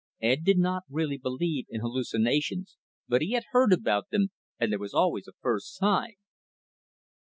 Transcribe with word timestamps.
Ed 0.19 0.43
did 0.43 0.57
not 0.57 0.81
really 0.89 1.19
believe 1.19 1.67
in 1.69 1.81
hallucinations, 1.81 2.75
but 3.07 3.21
he 3.21 3.33
had 3.33 3.43
heard 3.51 3.71
about 3.71 4.09
them, 4.09 4.29
and 4.59 4.71
there 4.71 4.79
was 4.79 4.95
always 4.95 5.27
a 5.27 5.31
first 5.43 5.77
time. 5.79 6.15